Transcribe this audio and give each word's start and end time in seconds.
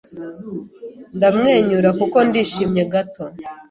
Ndamwenyura 1.17 1.89
kuko 1.99 2.17
ndishimye 2.27 2.83
gato 2.93 3.23